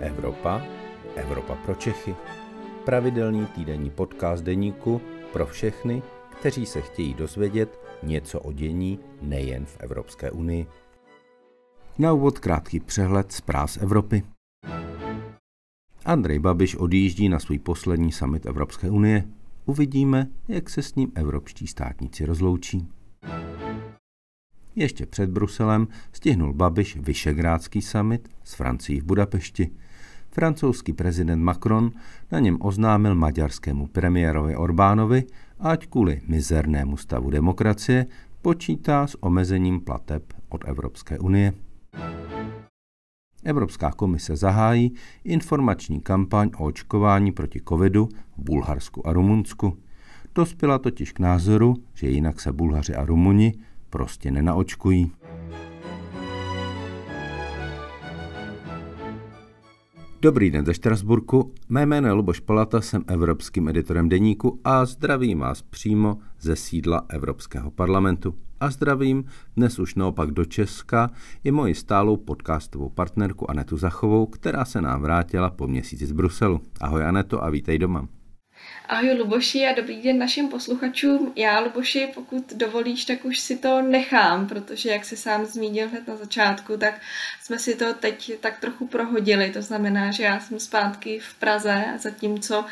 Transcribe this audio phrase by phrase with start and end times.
[0.00, 0.62] Evropa,
[1.16, 2.14] Evropa pro Čechy.
[2.84, 5.00] Pravidelný týdenní podcast deníku
[5.32, 6.02] pro všechny,
[6.40, 10.66] kteří se chtějí dozvědět něco o dění nejen v Evropské unii.
[11.98, 14.22] Na úvod krátký přehled zpráv z Evropy.
[16.04, 19.24] Andrej Babiš odjíždí na svůj poslední summit Evropské unie.
[19.64, 22.88] Uvidíme, jak se s ním evropští státníci rozloučí.
[24.76, 29.70] Ještě před Bruselem stihnul Babiš Vyšegrádský summit s Francií v Budapešti.
[30.32, 31.90] Francouzský prezident Macron
[32.32, 35.24] na něm oznámil maďarskému premiérovi Orbánovi,
[35.60, 38.06] ať kvůli mizernému stavu demokracie
[38.42, 41.52] počítá s omezením plateb od Evropské unie.
[43.44, 44.94] Evropská komise zahájí
[45.24, 49.78] informační kampaň o očkování proti covidu v Bulharsku a Rumunsku.
[50.34, 53.54] Dospěla totiž k názoru, že jinak se Bulhaři a Rumuni
[53.90, 55.12] prostě nenaočkují.
[60.22, 65.38] Dobrý den ze Štrasburku, mé jméno je Luboš Palata, jsem evropským editorem deníku a zdravím
[65.38, 68.34] vás přímo ze sídla Evropského parlamentu.
[68.60, 69.24] A zdravím
[69.56, 71.10] dnes už naopak do Česka
[71.44, 76.60] i moji stálou podcastovou partnerku Anetu Zachovou, která se nám vrátila po měsíci z Bruselu.
[76.80, 78.08] Ahoj Aneto a vítej doma.
[78.90, 81.32] Ahoj Luboši a dobrý den našim posluchačům.
[81.36, 86.08] Já, Luboši, pokud dovolíš, tak už si to nechám, protože jak se sám zmínil hned
[86.08, 87.00] na začátku, tak
[87.42, 89.50] jsme si to teď tak trochu prohodili.
[89.50, 92.64] To znamená, že já jsem zpátky v Praze, zatímco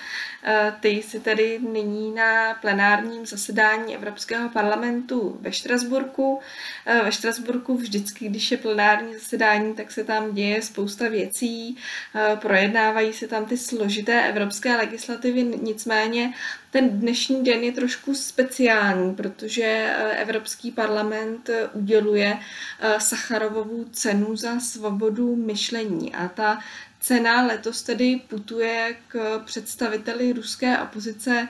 [0.45, 6.41] eh, ty jsi tedy nyní na plenárním zasedání Evropského parlamentu ve Štrasburku.
[6.87, 11.77] Eh, ve Štrasburku vždycky, když je plenární zasedání, tak se tam děje spousta věcí,
[12.15, 15.45] eh, projednávají se tam ty složité evropské legislativy,
[15.79, 16.35] nicméně
[16.71, 22.39] ten dnešní den je trošku speciální, protože eh, Evropský parlament eh, uděluje
[22.81, 26.59] eh, Sacharovovu cenu za svobodu myšlení a ta
[27.01, 31.49] cena letos tedy putuje k představiteli ruské opozice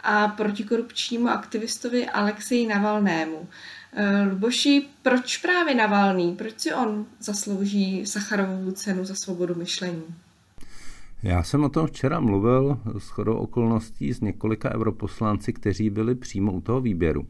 [0.00, 3.48] a protikorupčnímu aktivistovi Alexeji Navalnému.
[4.30, 6.36] Luboši, proč právě Navalný?
[6.36, 10.14] Proč si on zaslouží Sacharovovu cenu za svobodu myšlení?
[11.22, 16.52] Já jsem o tom včera mluvil s chodou okolností s několika europoslanci, kteří byli přímo
[16.52, 17.26] u toho výběru.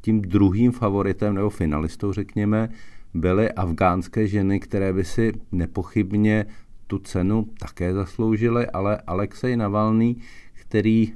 [0.00, 2.68] Tím druhým favoritem nebo finalistou, řekněme,
[3.14, 6.46] byly afgánské ženy, které by si nepochybně
[6.86, 10.16] tu cenu také zasloužily, ale Alexej Navalný,
[10.52, 11.12] který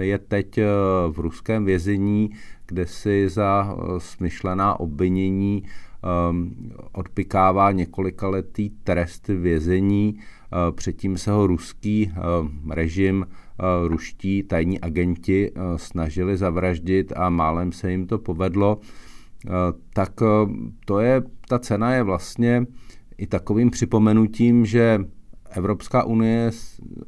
[0.00, 0.64] je teď e,
[1.10, 2.30] v ruském vězení,
[2.66, 5.64] kde si za e, smyšlená obvinění
[6.92, 12.20] odpikává několikaletý trest vězení, Eh, předtím se ho ruský eh,
[12.74, 18.78] režim, eh, ruští tajní agenti snažili zavraždit a málem se jim to povedlo,
[19.92, 20.12] tak
[20.84, 22.66] to je, ta cena je vlastně
[23.18, 24.98] i takovým připomenutím, že
[25.50, 26.50] Evropská unie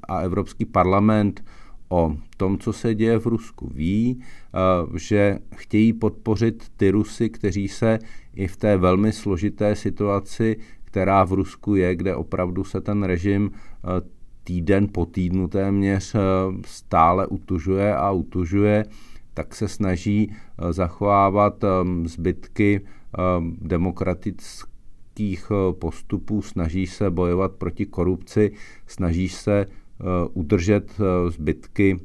[0.09, 1.45] a Evropský parlament
[1.89, 4.21] o tom, co se děje v Rusku, ví,
[4.97, 7.99] že chtějí podpořit ty Rusy, kteří se
[8.35, 10.57] i v té velmi složité situaci
[10.95, 13.89] která v Rusku je, kde opravdu se ten režim eh,
[14.45, 16.19] týden po týdnu téměř eh,
[16.67, 18.85] stále utužuje a utužuje,
[19.35, 21.65] tak se snaží eh, zachovávat
[22.05, 22.81] zbytky
[23.61, 28.53] demokratických postupů, snaží se bojovat proti korupci,
[28.87, 29.67] snaží se
[30.33, 32.01] udržet zbytky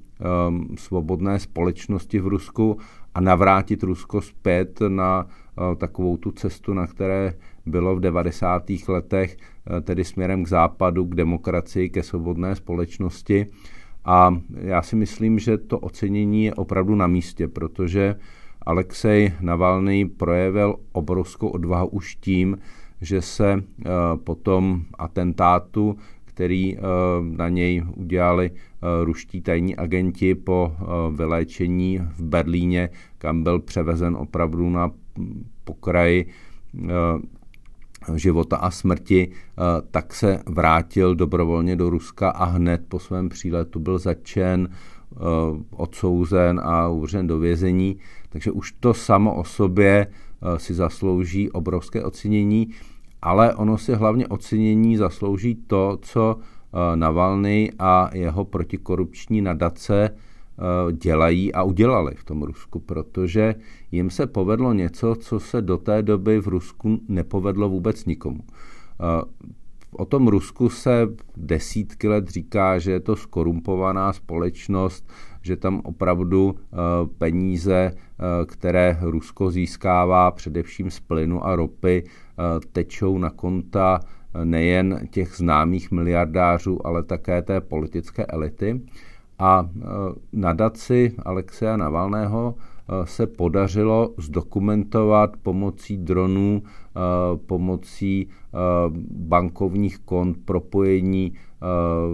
[0.77, 2.77] svobodné společnosti v Rusku
[3.13, 5.27] a navrátit Rusko zpět na
[5.75, 7.33] takovou tu cestu, na které
[7.65, 8.87] bylo v 90.
[8.87, 13.45] letech, eh, tedy směrem k západu, k demokracii, ke svobodné společnosti.
[14.05, 18.15] A já si myslím, že to ocenění je opravdu na místě, protože
[18.61, 22.57] Alexej Navalny projevil obrovskou odvahu už tím,
[23.01, 23.89] že se eh,
[24.23, 26.81] po tom atentátu, který eh,
[27.21, 28.51] na něj udělali
[29.03, 30.71] ruští tajní agenti po
[31.11, 34.91] vyléčení v Berlíně, kam byl převezen opravdu na
[35.63, 36.25] pokraji
[38.15, 39.61] života a smrti, eh,
[39.91, 45.15] tak se vrátil dobrovolně do Ruska a hned po svém příletu byl začen, eh,
[45.71, 47.97] odsouzen a uvřen do vězení.
[48.29, 52.69] Takže už to samo o sobě eh, si zaslouží obrovské ocenění,
[53.21, 56.37] ale ono si hlavně ocenění zaslouží to, co
[56.95, 60.28] Navalny a jeho protikorupční nadace Eh,
[60.91, 63.55] dělají a udělali v tom Rusku, protože
[63.91, 68.39] jim se povedlo něco, co se do té doby v Rusku nepovedlo vůbec nikomu.
[68.43, 69.49] Eh,
[69.91, 71.07] o tom Rusku se
[71.37, 75.09] desítky let říká, že je to skorumpovaná společnost,
[75.41, 76.77] že tam opravdu eh,
[77.17, 77.91] peníze,
[78.45, 82.03] které Rusko získává především z plynu a ropy,
[82.71, 83.99] tečou na konta
[84.43, 88.81] nejen těch známých miliardářů, ale také té politické elity.
[89.39, 89.69] A
[90.33, 92.55] nadaci Alexeja Navalného
[93.03, 96.63] se podařilo zdokumentovat pomocí dronů,
[97.45, 98.27] pomocí
[99.11, 101.33] bankovních kont, propojení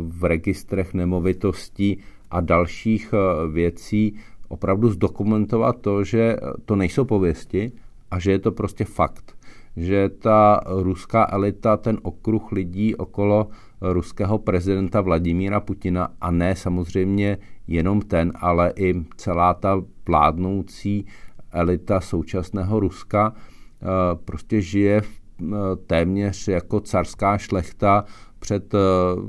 [0.07, 1.97] v registrech nemovitostí
[2.31, 3.13] a dalších
[3.51, 4.15] věcí
[4.47, 7.71] opravdu zdokumentovat to, že to nejsou pověsti
[8.11, 9.37] a že je to prostě fakt.
[9.77, 13.47] Že ta ruská elita, ten okruh lidí okolo
[13.93, 17.37] ruského prezidenta Vladimíra Putina a ne samozřejmě
[17.67, 21.05] jenom ten, ale i celá ta vládnoucí
[21.51, 23.85] elita současného Ruska eh,
[24.25, 25.45] prostě žije eh,
[25.87, 28.05] téměř jako carská šlechta
[28.39, 28.77] před eh,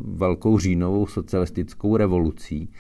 [0.04, 2.70] velkou říjnovou socialistickou revolucí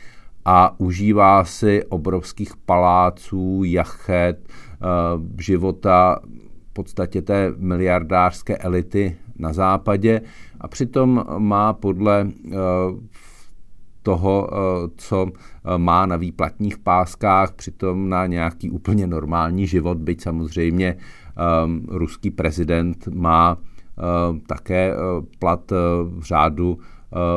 [0.44, 4.48] a užívá si obrovských paláců, jachet,
[5.40, 6.20] života
[6.70, 10.20] v podstatě té miliardářské elity na západě
[10.66, 12.28] a přitom má podle
[14.02, 20.22] toho, eh, co eh, má na výplatních páskách, přitom na nějaký úplně normální život, byť
[20.22, 23.56] samozřejmě um, ruský prezident má
[24.46, 24.94] také
[25.38, 25.72] plat
[26.02, 26.78] v řádu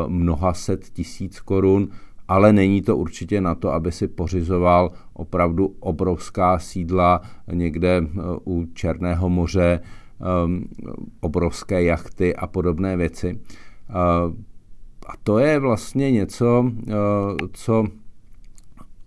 [0.08, 1.88] mnoha set tisíc korun,
[2.28, 7.22] ale není to určitě na to, aby si pořizoval opravdu obrovská sídla
[7.52, 8.04] někde
[8.46, 9.80] u Černého moře,
[11.20, 13.40] obrovské jachty a podobné věci.
[13.90, 14.34] Uh,
[15.10, 16.92] a to je vlastně něco, eh,
[17.54, 17.86] co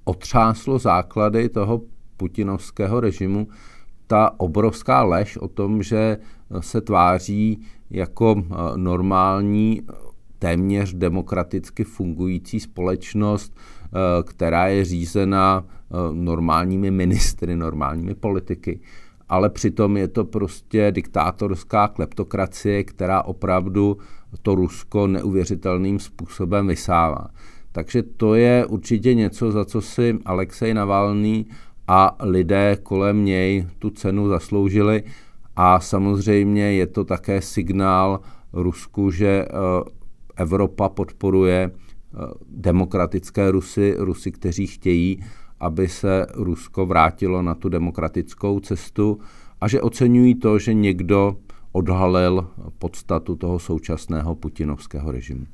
[0.05, 1.81] otřáslo základy toho
[2.17, 3.49] putinovského režimu,
[4.07, 6.17] ta obrovská lež o tom, že
[6.61, 9.83] se tváří jako eh, normální,
[10.39, 13.57] téměř demokraticky fungující společnost,
[14.25, 15.65] která je řízena
[16.13, 18.81] normálními ministry, normálními politiky.
[19.33, 23.99] Ale přitom je to prostě diktátorská kleptokracie, která opravdu
[24.43, 27.29] to Rusko neuvěřitelným způsobem vysává.
[27.73, 31.47] Takže to je určitě něco, za co si Alexej Navalný
[31.89, 35.03] a lidé kolem něj tu cenu zasloužili.
[35.57, 38.21] A samozřejmě je to také signál
[38.53, 39.49] Rusku, že eh,
[40.37, 42.19] Evropa podporuje eh,
[42.51, 45.23] demokratické Rusy, Rusy, kteří chtějí,
[45.63, 49.19] aby se Rusko vrátilo na tu demokratickou cestu
[49.61, 51.37] a že oceňují to, že někdo
[51.73, 52.49] odhalil
[52.79, 55.47] podstatu toho současného putinovského režimu.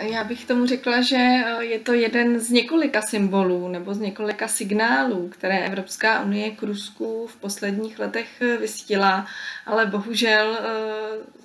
[0.00, 1.16] Já bych tomu řekla, že
[1.58, 7.26] je to jeden z několika symbolů nebo z několika signálů, které Evropská unie k Rusku
[7.26, 9.26] v posledních letech vysílá,
[9.66, 10.58] ale bohužel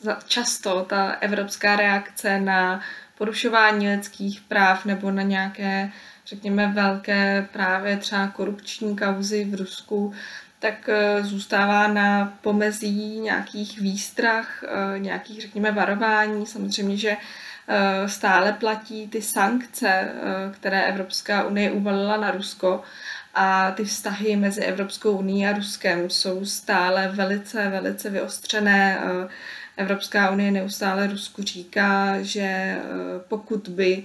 [0.07, 2.81] eh, často ta evropská reakce na
[3.17, 5.91] porušování lidských práv nebo na nějaké
[6.25, 10.13] řekněme, velké právě třeba korupční kauzy v Rusku,
[10.59, 16.45] tak eh, zůstává na pomezí nějakých výstrach, eh, nějakých, řekněme, varování.
[16.45, 17.17] Samozřejmě, že eh,
[18.05, 20.09] stále platí ty sankce,
[20.53, 22.81] které Evropská unie uvalila na Rusko
[23.33, 28.99] a ty vztahy mezi Evropskou unii a Ruskem jsou stále velice, velice vyostřené.
[29.77, 32.77] Evropská unie neustále Rusku říká, že
[33.27, 34.03] pokud by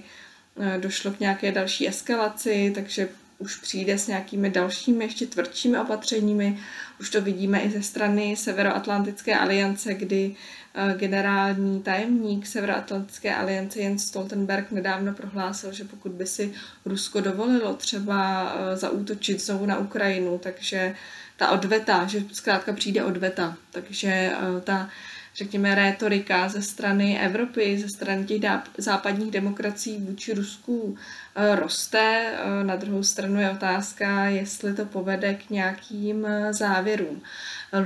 [0.59, 3.09] Eh, došlo k nějaké další eskalaci, takže
[3.41, 6.57] už přijde s nějakými dalšími, ještě tvrdšími opatřeními.
[6.99, 10.35] Už to vidíme i ze strany Severoatlantické aliance, kdy
[10.73, 16.53] eh, generální tajemník Severoatlantické aliance Jens Stoltenberg nedávno prohlásil, že pokud by si
[16.85, 20.95] Rusko dovolilo třeba eh, zaútočit znovu na Ukrajinu, takže
[21.37, 24.31] ta odveta, že zkrátka přijde odveta, takže
[24.63, 24.89] ta
[25.35, 28.41] řekněme, rétorika ze strany Evropy, ze strany těch
[28.77, 30.97] západních demokracií vůči Rusku
[31.35, 32.33] eh, roste.
[32.33, 37.21] Eh, na druhou stranu je otázka, jestli to povede k nějakým eh, závěrům.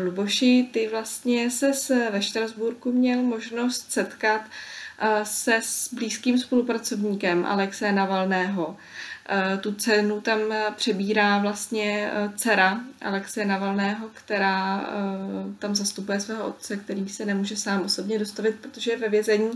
[0.03, 4.41] Luboši, ty vlastně se ve Štrasburku měl možnost setkat
[5.23, 8.77] se s blízkým spolupracovníkem Alexe Navalného.
[9.61, 10.39] Tu cenu tam
[10.75, 14.89] přebírá vlastně eh, dcera Alexeje Navalného, která
[15.59, 19.51] tam zastupuje svého otce, který se nemůže sám osobně dostavit, protože je ve vězení.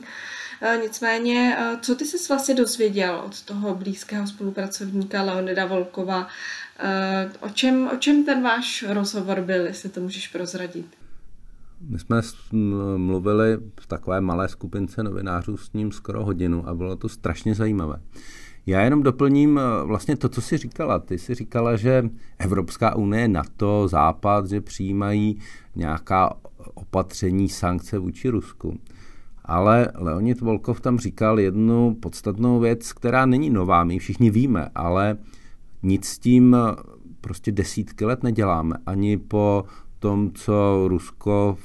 [0.81, 6.27] Nicméně, co ty jsi vlastně dozvěděl od toho blízkého spolupracovníka Leonida Volkova?
[7.39, 10.99] O čem, o čem ten váš rozhovor byl, jestli to můžeš prozradit?
[11.81, 12.21] My jsme
[12.98, 18.01] mluvili v takové malé skupince novinářů s ním skoro hodinu a bylo to strašně zajímavé.
[18.65, 21.00] Já jenom doplním eh, vlastně to, co jsi říkala.
[21.00, 22.09] Ty jsi říkala, že
[22.39, 25.39] Evropská unie, NATO, Západ, že přijímají
[25.75, 26.33] nějaká
[26.74, 28.79] opatření, sankce vůči Rusku.
[29.45, 35.17] Ale Leonid Volkov tam říkal jednu podstatnou věc, která není nová, my všichni víme, ale
[35.83, 36.75] nic s tím eh,
[37.21, 38.75] prostě desítky let neděláme.
[38.86, 39.63] Ani po
[40.00, 41.58] tom, co Rusko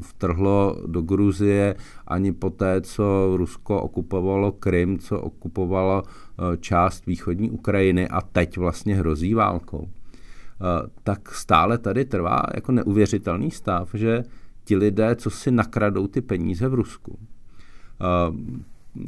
[0.00, 1.74] vtrhlo do Gruzie,
[2.06, 8.58] ani po té, co Rusko okupovalo Krym, co okupovalo eh, část východní Ukrajiny a teď
[8.58, 9.88] vlastně hrozí válkou.
[9.88, 14.22] Eh, tak stále tady trvá jako neuvěřitelný stav, že
[14.64, 18.32] ti lidé, co si nakradou ty peníze v Rusku, eh,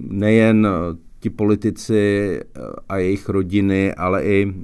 [0.09, 0.69] nejen
[1.21, 2.41] ti politici
[2.89, 4.55] a jejich rodiny, ale i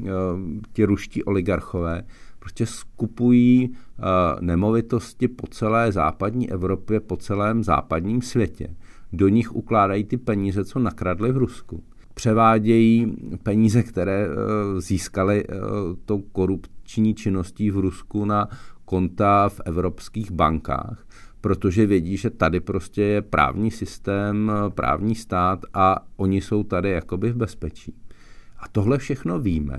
[0.72, 2.02] ti ruští oligarchové,
[2.46, 3.74] prostě skupují
[4.40, 8.76] nemovitosti po celé západní Evropě, po celém západním světě.
[9.12, 11.82] Do nich ukládají ty peníze, co nakradli v Rusku.
[12.14, 14.28] Převádějí peníze, které
[14.78, 15.44] získali
[16.04, 18.48] tou korupční činností v Rusku na
[18.84, 21.06] konta v evropských bankách,
[21.40, 27.32] protože vědí, že tady prostě je právní systém, právní stát a oni jsou tady jakoby
[27.32, 27.94] v bezpečí.
[28.58, 29.78] A tohle všechno víme,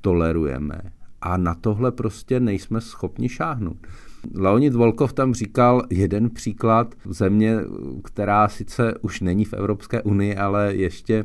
[0.00, 0.80] tolerujeme
[1.24, 3.86] a na tohle prostě nejsme schopni šáhnout.
[4.34, 7.56] Leonid Volkov tam říkal jeden příklad země,
[8.04, 11.14] která sice už není v Evropské unii, ale ještě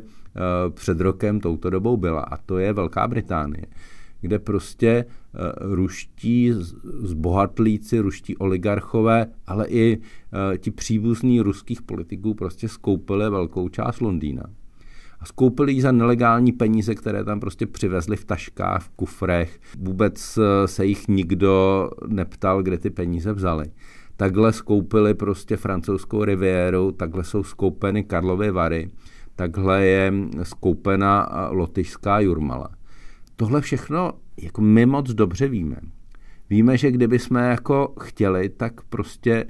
[0.70, 3.66] před rokem touto dobou byla a to je Velká Británie,
[4.20, 6.52] kde prostě eh, ruští
[7.02, 14.44] zbohatlíci, ruští oligarchové, ale i eh, ti příbuzní ruských politiků prostě skoupili velkou část Londýna
[15.20, 19.60] a skoupili ji za nelegální peníze, které tam prostě přivezli v taškách, v kufrech.
[19.78, 23.64] Vůbec eh, se jich nikdo neptal, kde ty peníze vzali.
[24.16, 28.90] Takhle skoupili prostě francouzskou riviéru, takhle jsou skoupeny Karlovy Vary,
[29.36, 30.12] takhle je
[30.42, 32.68] skoupena eh, lotyšská Jurmala.
[33.36, 35.76] Tohle všechno jako my moc dobře víme.
[36.50, 39.46] Víme, že kdyby jsme jako chtěli, tak prostě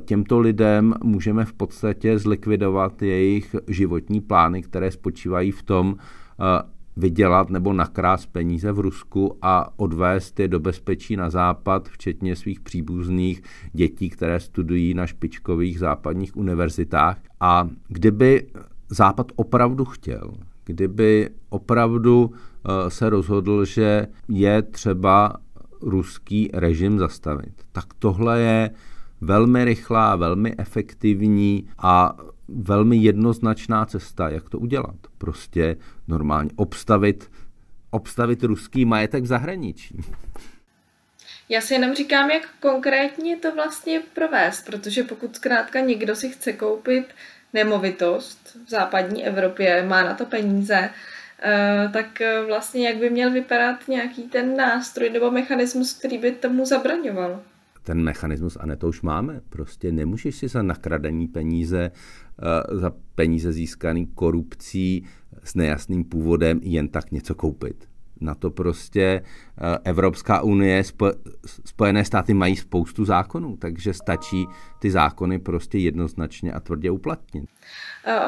[0.00, 6.62] těmto lidem můžeme v podstatě zlikvidovat jejich životní plány, které spočívají v tom eh,
[6.96, 12.60] vydělat nebo nakrást peníze v Rusku a odvést je do bezpečí na západ, včetně svých
[12.60, 13.42] příbuzných
[13.72, 17.18] dětí, které studují na špičkových západních univerzitách.
[17.40, 18.46] A kdyby
[18.90, 20.32] Západ opravdu chtěl,
[20.64, 25.36] kdyby opravdu eh, se rozhodl, že je třeba
[25.82, 28.70] ruský režim zastavit, tak tohle je
[29.20, 32.16] velmi rychlá, velmi efektivní a
[32.48, 34.96] velmi jednoznačná cesta, jak to udělat.
[35.18, 35.76] Prostě
[36.08, 37.30] normálně obstavit,
[37.90, 40.00] obstavit ruský majetek v zahraničí.
[41.48, 46.52] Já si jenom říkám, jak konkrétně to vlastně provést, protože pokud zkrátka někdo si chce
[46.52, 47.04] koupit
[47.52, 50.90] nemovitost v západní Evropě, má na to peníze,
[51.42, 56.66] eh, tak vlastně jak by měl vypadat nějaký ten nástroj nebo mechanismus, který by tomu
[56.66, 57.42] zabraňoval?
[57.88, 59.40] Ten mechanismus, a ne to už máme.
[59.48, 65.04] Prostě nemůžeš si za nakradení peníze, eh, za peníze získaný korupcí
[65.42, 67.88] s nejasným původem jen tak něco koupit.
[68.20, 70.82] Na to prostě eh, Evropská unie,
[71.64, 74.46] Spojené státy mají spoustu zákonů, takže stačí
[74.78, 77.44] ty zákony prostě jednoznačně a tvrdě uplatnit.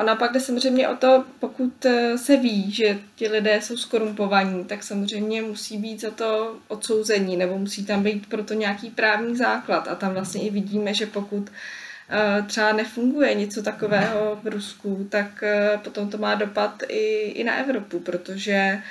[0.00, 4.64] Ona pak jde samozřejmě o to, pokud eh, se ví, že ti lidé jsou skorumpovaní,
[4.64, 9.88] tak samozřejmě musí být za to odsouzení, nebo musí tam být proto nějaký právní základ.
[9.88, 11.50] A tam vlastně i vidíme, že pokud
[12.10, 15.44] eh, třeba nefunguje něco takového v Rusku, tak
[15.84, 18.82] potom to má dopad i, i na Evropu, protože Eh,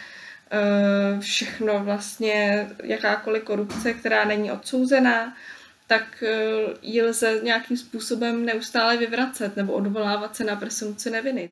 [1.20, 5.34] všechno vlastně, jakákoliv korupce, která není odsouzená,
[5.90, 11.50] tak eh, ji lze nějakým způsobem neustále vyvracet nebo odvolávat se na presumci neviny.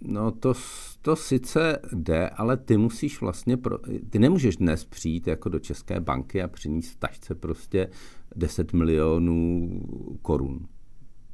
[0.00, 0.54] No to,
[1.02, 3.78] to sice jde, ale ty musíš vlastně, pro,
[4.10, 7.90] ty nemůžeš dnes přijít jako do České banky a přinést v tašce prostě
[8.36, 9.70] 10 milionů
[10.22, 10.66] korun.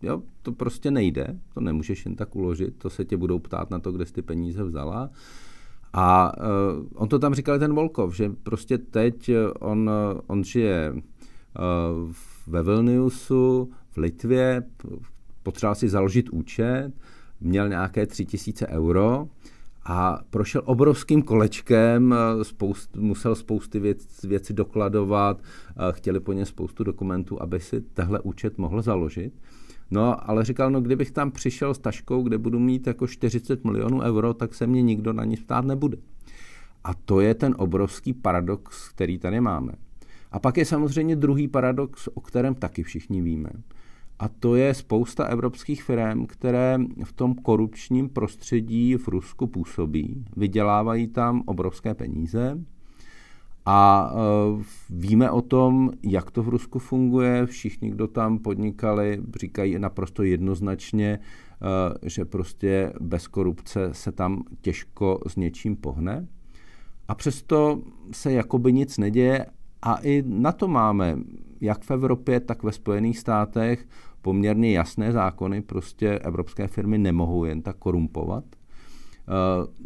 [0.03, 3.79] Jo, to prostě nejde, to nemůžeš jen tak uložit, to se tě budou ptát na
[3.79, 5.11] to, kde jsi ty peníze vzala.
[5.93, 9.31] A uh, on to tam říkal ten Volkov, že prostě teď
[9.61, 9.91] on,
[10.27, 11.01] on žije uh,
[12.47, 14.63] ve Vilniusu, v Litvě,
[15.43, 16.93] potřeboval si založit účet,
[17.41, 19.29] měl nějaké tři tisíce euro
[19.85, 25.43] a prošel obrovským kolečkem, spoust, musel spousty věc, věci dokladovat,
[25.91, 29.33] chtěli po něm spoustu dokumentů, aby si tehle účet mohl založit.
[29.93, 34.01] No, ale říkal, no kdybych tam přišel s taškou, kde budu mít jako 40 milionů
[34.01, 35.97] euro, tak se mě nikdo na ní ptát nebude.
[36.85, 39.73] A to je ten obrovský paradox, který tady máme.
[40.31, 43.51] A pak je samozřejmě druhý paradox, o kterém taky všichni víme.
[44.19, 51.07] A to je spousta evropských firm, které v tom korupčním prostředí v Rusku působí, vydělávají
[51.07, 52.59] tam obrovské peníze
[53.67, 57.47] a uh, víme o tom, jak to v Rusku funguje.
[57.47, 61.69] Všichni, kdo tam podnikali, říkají naprosto jednoznačně, uh,
[62.03, 66.27] že prostě bez korupce se tam těžko s něčím pohne.
[67.09, 69.47] A přesto se jakoby nic neděje
[69.83, 71.19] A i na to máme,
[71.61, 73.89] jak v Evropě, tak ve Spojených státech,
[74.23, 75.63] poměrně jasné zákony.
[75.63, 78.45] Prostě evropské firmy nemohou jen tak korumpovat.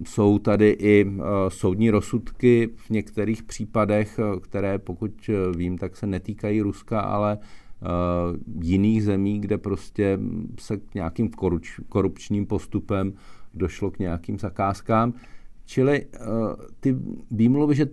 [0.04, 1.12] Jsou tady i
[1.48, 7.38] soudní rozsudky v některých případech, které pokud vím, tak se netýkají Ruska, ale
[8.62, 10.18] jiných zemí, kde prostě
[10.58, 11.30] se k nějakým
[11.88, 13.12] korupčním postupem
[13.54, 15.12] došlo k nějakým zakázkám.
[15.64, 16.06] Čili
[16.80, 16.96] ty
[17.30, 17.86] výmluvy, že,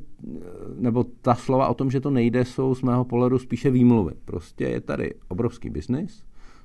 [0.80, 4.14] nebo ta slova o tom, že to nejde, jsou z mého pohledu spíše výmluvy.
[4.26, 6.24] Prostě je tady obrovský biznis,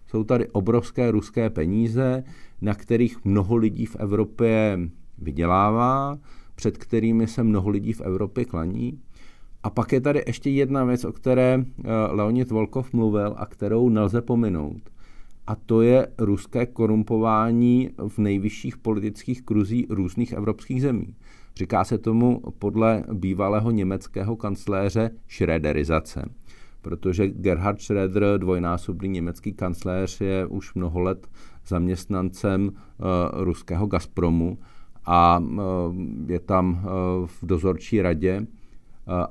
[0.09, 2.25] jsou tady obrovské ruské peníze,
[2.61, 4.79] na kterých mnoho lidí v Evropě
[5.19, 6.19] vydělává,
[6.55, 8.99] před kterými se mnoho lidí v Evropě klaní.
[9.62, 13.88] A pak je tady ještě jedna věc, o které eh, Leonid Volkov mluvil a kterou
[13.88, 14.83] nelze pominout
[15.49, 21.15] a to je ruské korumpování v nejvyšších politických kruzích různých evropských zemí.
[21.57, 26.25] Říká se tomu podle bývalého německého kancléře šrederizace,
[26.83, 31.27] protože Gerhard Schröder, dvojnásobný německý kancléř, je už mnoho let
[31.67, 32.75] zaměstnancem uh,
[33.33, 34.59] ruského Gazpromu
[35.05, 35.57] a uh,
[36.27, 38.47] je tam uh, v dozorčí radě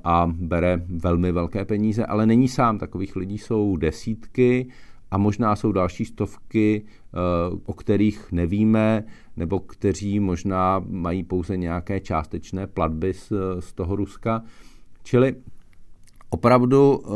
[0.04, 2.78] a bere velmi velké peníze, ale není sám.
[2.78, 4.68] Takových lidí jsou desítky
[5.12, 7.18] a možná jsou další stovky, eh,
[7.66, 9.04] o kterých nevíme,
[9.38, 14.44] nebo kteří možná mají pouze nějaké částečné platby z, z toho Ruska.
[15.04, 15.36] Čili
[16.30, 17.10] opravdu eh,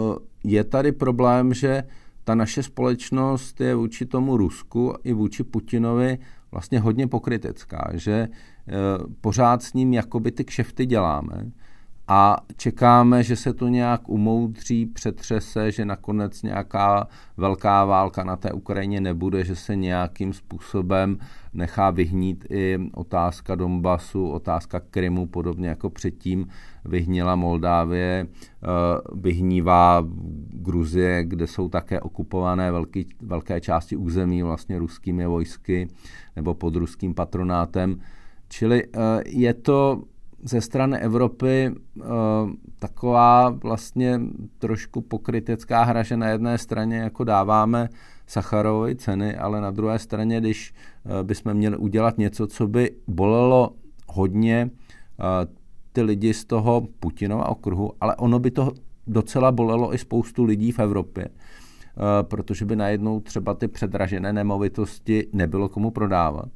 [0.44, 1.84] je tady problém, že
[2.24, 6.18] ta naše společnost je vůči tomu Rusku i vůči Putinovi
[6.52, 8.72] vlastně hodně pokrytecká, že eh,
[9.22, 11.52] pořád s ním jakoby ty kšefty děláme,
[12.14, 18.52] a čekáme, že se to nějak umoudří, přetřese, že nakonec nějaká velká válka na té
[18.52, 21.18] Ukrajině nebude, že se nějakým způsobem
[21.54, 26.48] nechá vyhnít i otázka Donbasu, otázka Krymu, podobně jako předtím
[26.86, 28.68] vyhnila Moldávie, eh,
[29.14, 30.04] vyhnívá
[30.50, 35.88] Gruzie, kde jsou také okupované velký, velké části území vlastně ruskými vojsky
[36.36, 38.02] nebo pod ruským patronátem.
[38.50, 40.04] Čili eh, je to
[40.44, 42.06] ze strany Evropy uh,
[42.80, 44.22] taková vlastně
[44.60, 47.90] trošku pokrytecká hra, že na jedné straně jako dáváme
[48.28, 50.74] Sacharovy ceny, ale na druhé straně, když
[51.04, 53.72] uh, bychom měli udělat něco, co by bolelo
[54.08, 55.26] hodně uh,
[55.94, 58.72] ty lidi z toho Putinova okruhu, ale ono by to
[59.08, 61.28] docela bolelo i spoustu lidí v Evropě,
[62.22, 66.50] protože by najednou třeba ty předražené nemovitosti nebylo komu prodávat.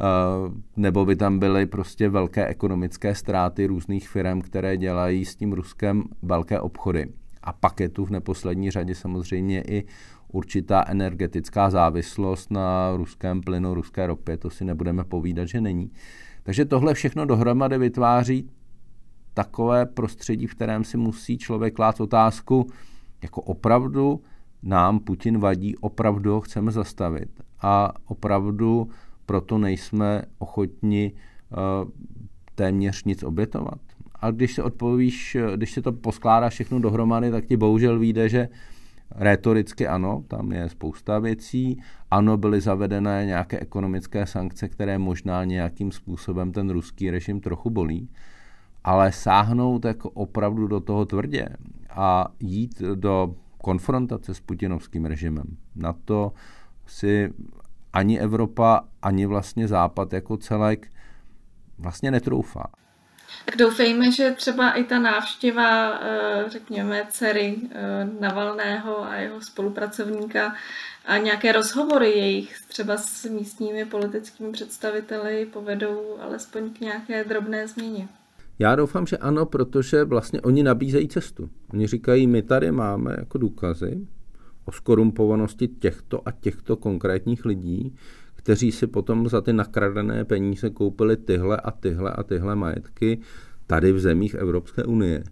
[0.00, 5.52] Eh, nebo by tam byly prostě velké ekonomické ztráty různých firm, které dělají s tím
[5.52, 7.06] Ruskem velké obchody.
[7.42, 9.84] A pak je tu v neposlední řadě samozřejmě i
[10.32, 15.90] určitá energetická závislost na ruském plynu, ruské ropě, to si nebudeme povídat, že není.
[16.42, 18.50] Takže tohle všechno dohromady vytváří
[19.34, 22.66] takové prostředí, v kterém si musí člověk klát otázku,
[23.22, 24.22] jako opravdu
[24.62, 27.28] nám Putin vadí, opravdu ho chceme zastavit
[27.62, 28.88] a opravdu
[29.28, 31.56] proto nejsme ochotni eh,
[32.54, 33.78] téměř nic obětovat.
[34.20, 38.48] A když se odpovíš, když se to poskládá všechno dohromady, tak ti bohužel vyjde, že
[39.14, 41.82] Rétoricky ano, tam je spousta věcí.
[42.10, 48.08] Ano, byly zavedené nějaké ekonomické sankce, které možná nějakým způsobem ten ruský režim trochu bolí,
[48.84, 51.48] ale sáhnout jako opravdu do toho tvrdě
[51.90, 56.32] a jít do konfrontace s putinovským režimem, na to
[56.86, 57.32] si
[57.98, 60.88] ani Evropa, ani vlastně Západ jako celek
[61.78, 62.64] vlastně netroufá.
[63.44, 70.54] Tak doufejme, že třeba i ta návštěva, eh, řekněme, dcery eh, Navalného a jeho spolupracovníka
[71.06, 78.08] a nějaké rozhovory jejich třeba s místními politickými představiteli povedou alespoň k nějaké drobné změně.
[78.58, 81.50] Já doufám, že ano, protože vlastně oni nabízejí cestu.
[81.72, 84.06] Oni říkají, my tady máme jako důkazy,
[84.68, 87.94] o skorumpovanosti těchto a těchto konkrétních lidí,
[88.34, 93.18] kteří si potom za ty nakradené peníze koupili tyhle a tyhle a tyhle majetky
[93.66, 95.24] tady v zemích Evropské unie.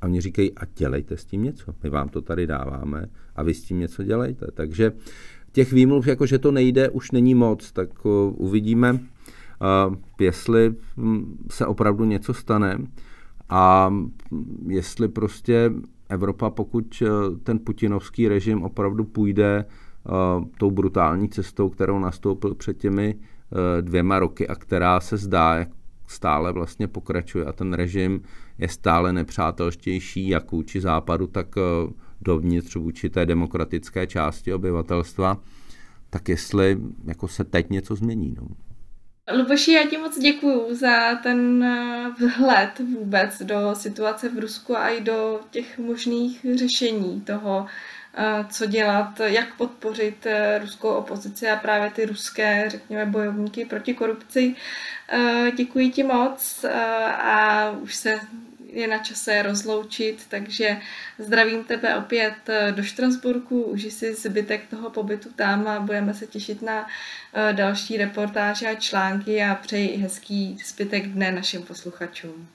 [0.00, 1.74] A oni říkají, a dělejte s tím něco.
[1.82, 4.46] My vám to tady dáváme a vy s tím něco dělejte.
[4.54, 4.92] Takže
[5.52, 9.00] těch výmluv, jako že to nejde, už není moc, tak uvidíme,
[10.20, 12.78] jestli hm, se opravdu něco stane
[13.48, 13.94] a
[14.66, 15.70] jestli prostě
[16.12, 17.06] Evropa, pokud eh,
[17.42, 19.64] ten putinovský režim opravdu půjde
[20.04, 25.54] uh, tou brutální cestou, kterou nastoupil před těmi uh, dvěma roky a která se zdá,
[25.54, 25.68] jak
[26.06, 28.22] stále vlastně pokračuje a ten režim
[28.58, 31.54] je stále nepřátelštější jak vůči západu, tak
[32.20, 35.40] dovnitř vůči té demokratické části obyvatelstva,
[36.10, 38.34] tak jestli jako se teď něco změní.
[38.40, 38.46] No.
[39.30, 44.88] Luboši, já ti moc děkuju za ten eh, vhled vůbec do situace v Rusku a
[44.88, 47.66] i do těch možných řešení toho,
[48.14, 53.94] eh, co dělat, jak podpořit eh, ruskou opozici a právě ty ruské, řekněme, bojovníky proti
[53.94, 54.56] korupci.
[55.56, 56.64] Děkuji ti moc
[57.12, 58.20] a už se
[58.72, 60.76] je na čase rozloučit, takže
[61.18, 66.26] zdravím tebe opět eh, do Štrasburku, uži si zbytek toho pobytu tam a budeme se
[66.26, 66.86] těšit na
[67.34, 72.48] eh, další reportáže a články a přeji hezký zbytek dne našim posluchačům.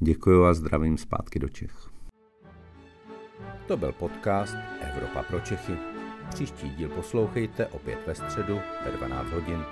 [0.00, 1.88] Děkuji a zdravím zpátky do Čech.
[3.66, 5.72] To byl podcast Evropa pro Čechy.
[6.30, 9.64] Příští díl poslouchejte opět ve středu ve 12 hodin.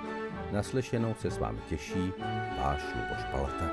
[0.51, 2.13] Naslyšenou se s vámi těší
[2.57, 3.69] váš Luboš Palata.